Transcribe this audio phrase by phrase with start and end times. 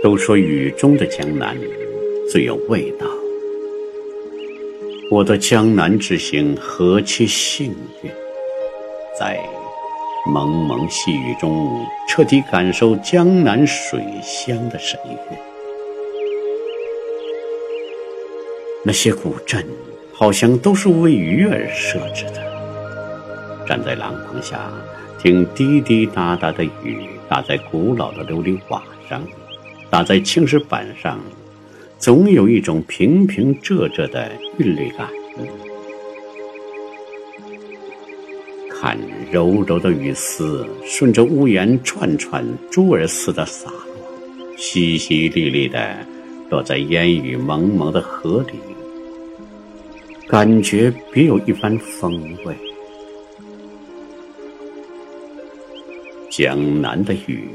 [0.00, 1.56] 都说雨中的江南
[2.30, 3.06] 最有味道，
[5.10, 8.10] 我的江南之行何其幸运，
[9.18, 9.40] 在
[10.32, 15.38] 蒙蒙细雨中彻底感受江南水乡的神韵。
[18.84, 19.66] 那些古镇
[20.12, 24.70] 好像都是为鱼而设置的，站在廊棚下，
[25.20, 28.80] 听滴滴答答的雨打在古老的琉璃瓦
[29.10, 29.20] 上。
[29.90, 31.18] 打在青石板上，
[31.98, 35.08] 总有一种平平仄仄的韵律感。
[38.68, 38.96] 看
[39.32, 45.96] 柔柔的雨丝顺着屋檐串串珠儿似的洒落，淅淅沥沥的
[46.48, 48.54] 落在烟雨蒙蒙的河里，
[50.28, 52.54] 感觉别有一番风味。
[56.30, 57.48] 江南的雨，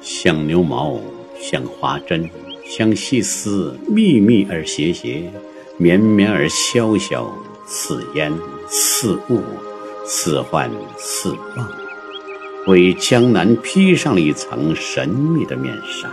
[0.00, 0.98] 像牛毛。
[1.40, 2.28] 像花针，
[2.64, 5.30] 像细丝，密密而斜斜，
[5.76, 7.30] 绵绵而萧萧，
[7.66, 8.32] 似烟
[8.68, 9.42] 似雾，
[10.06, 11.66] 似幻似梦，
[12.66, 16.08] 为江南披上了一层神秘的面纱。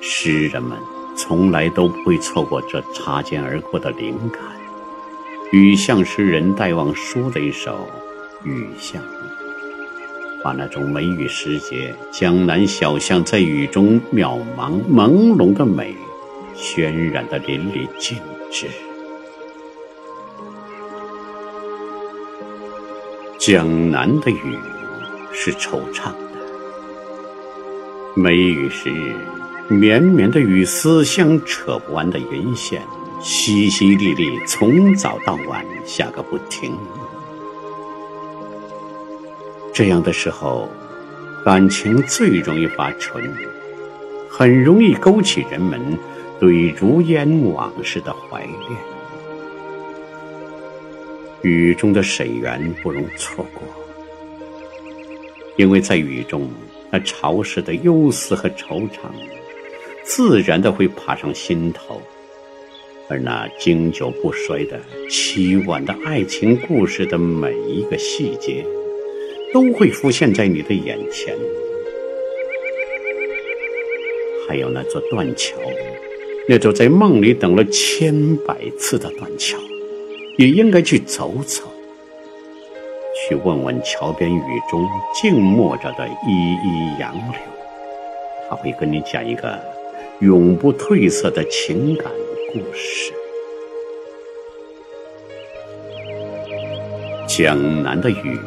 [0.00, 0.76] 诗人们
[1.16, 4.40] 从来都不会错过这擦肩而过的灵感。
[5.52, 7.86] 雨巷诗人戴望舒的一首
[8.46, 9.02] 《雨巷》。
[10.42, 15.94] 把那种梅雨时节江南小巷在雨中渺茫朦胧的美，
[16.56, 18.18] 渲染的淋漓尽
[18.50, 18.66] 致。
[23.38, 24.58] 江南的雨
[25.32, 26.14] 是惆怅的，
[28.14, 28.90] 梅雨时，
[29.68, 32.82] 绵绵的雨丝像扯不完的云线，
[33.22, 36.74] 淅淅沥沥，从早到晚下个不停。
[39.80, 40.68] 这样的时候，
[41.42, 43.34] 感情最容易发春，
[44.28, 45.80] 很容易勾起人们
[46.38, 48.52] 对如烟往事的怀恋。
[51.40, 53.62] 雨中的水源不容错过，
[55.56, 56.50] 因为在雨中，
[56.90, 59.08] 那潮湿的忧思和惆怅，
[60.04, 62.02] 自然的会爬上心头，
[63.08, 68.62] 而那经久不衰的凄婉的爱情故事的每一个细节。
[69.52, 71.36] 都会浮现在你的眼前，
[74.48, 75.56] 还有那座断桥，
[76.48, 79.58] 那座在梦里等了千百次的断桥，
[80.38, 81.64] 也应该去走走，
[83.16, 84.86] 去问问桥边雨中
[85.20, 87.40] 静默着的依依杨柳，
[88.48, 89.58] 他会跟你讲一个
[90.20, 92.06] 永不褪色的情感
[92.52, 93.12] 故事。
[97.26, 98.38] 江南的雨。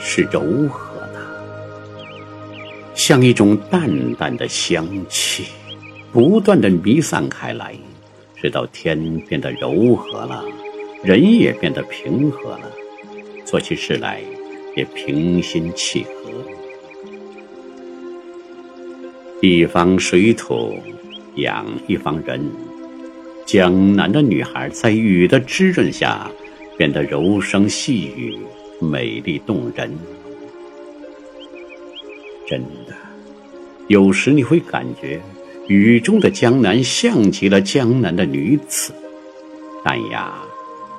[0.00, 1.20] 是柔和的，
[2.94, 5.46] 像一种淡淡的香气，
[6.12, 7.74] 不断的弥散开来，
[8.36, 10.44] 直到天变得柔和了，
[11.02, 12.70] 人也变得平和了，
[13.44, 14.20] 做起事来
[14.76, 16.30] 也平心气和。
[19.40, 20.76] 一方水土
[21.36, 22.44] 养一方人，
[23.46, 26.28] 江南的女孩在雨的滋润下，
[26.76, 28.36] 变得柔声细语。
[28.80, 29.98] 美丽动人，
[32.46, 32.94] 真的。
[33.88, 35.20] 有时你会感觉，
[35.66, 38.92] 雨中的江南像极了江南的女子，
[39.82, 40.32] 淡雅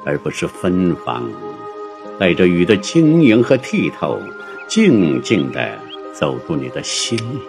[0.06, 1.30] 而不是芬芳，
[2.20, 4.20] 带着雨的晶莹和剔透，
[4.68, 5.80] 静静的
[6.14, 7.40] 走入你的心里。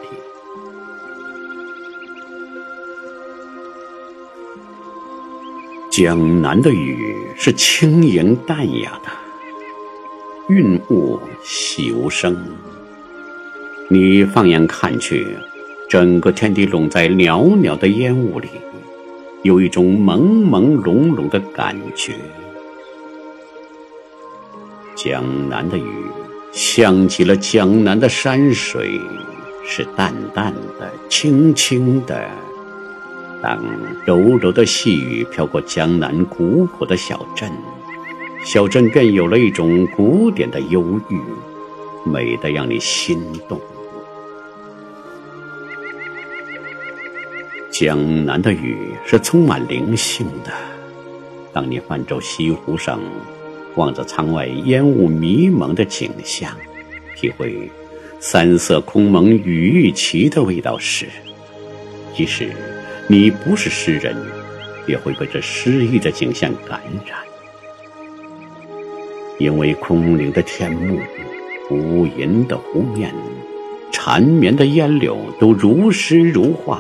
[5.91, 9.20] 江南的雨是轻盈淡雅的。
[10.51, 12.37] 云雾细无声，
[13.87, 15.37] 你放眼看去，
[15.89, 18.49] 整个天地笼在袅袅的烟雾里，
[19.45, 22.15] 有一种朦朦胧胧的感觉。
[24.97, 25.85] 江南的雨，
[26.51, 29.01] 像极了江南的山水，
[29.65, 32.29] 是淡淡的、轻轻的。
[33.41, 33.57] 当
[34.05, 37.49] 柔柔的细雨飘过江南古朴的小镇。
[38.43, 41.21] 小镇便有了一种古典的忧郁，
[42.05, 43.61] 美得让你心动。
[47.71, 48.77] 江南的雨
[49.07, 50.53] 是充满灵性的。
[51.53, 52.99] 当你泛舟西湖上，
[53.77, 56.51] 望着舱外烟雾迷蒙的景象，
[57.17, 57.71] 体会
[58.19, 61.07] 三色空蒙雨欲奇的味道时，
[62.17, 62.51] 即使
[63.07, 64.17] 你不是诗人，
[64.87, 67.19] 也会被这诗意的景象感染。
[69.41, 71.01] 因为空灵的天幕、
[71.71, 73.11] 无垠的湖面、
[73.91, 76.79] 缠绵的烟柳都如诗如画，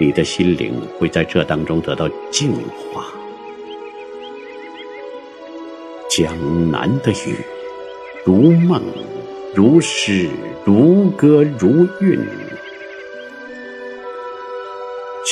[0.00, 3.06] 你的心灵会在这当中得到净化。
[6.10, 6.34] 江
[6.68, 7.36] 南的雨，
[8.24, 8.82] 如梦，
[9.54, 10.28] 如诗，
[10.64, 12.18] 如歌，如韵。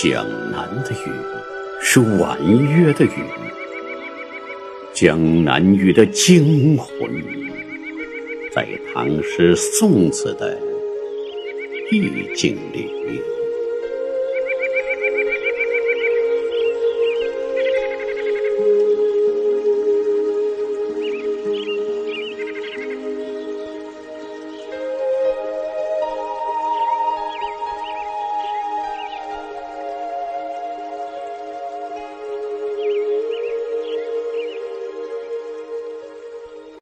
[0.01, 1.11] 江南的雨，
[1.83, 3.11] 是婉约的雨，
[5.01, 7.11] 江南雨的精魂。
[8.53, 10.61] 在唐诗宋词的
[11.91, 12.03] 意
[12.37, 13.40] 境里。